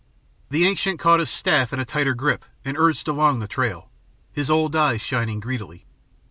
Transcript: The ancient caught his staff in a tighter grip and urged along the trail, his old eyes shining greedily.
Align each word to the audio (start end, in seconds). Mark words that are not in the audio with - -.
The 0.49 0.65
ancient 0.65 0.97
caught 0.99 1.19
his 1.19 1.29
staff 1.29 1.71
in 1.71 1.79
a 1.79 1.85
tighter 1.85 2.15
grip 2.15 2.43
and 2.65 2.75
urged 2.75 3.07
along 3.07 3.37
the 3.37 3.47
trail, 3.47 3.91
his 4.33 4.49
old 4.49 4.75
eyes 4.75 4.99
shining 5.01 5.39
greedily. 5.39 5.85